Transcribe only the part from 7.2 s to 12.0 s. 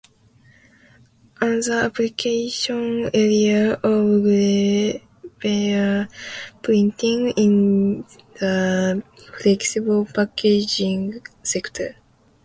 is in the flexible-packaging sector.